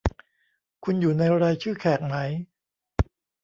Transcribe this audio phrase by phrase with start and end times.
[0.83, 2.15] คุณอยู่ในรายชื่อแขกไหม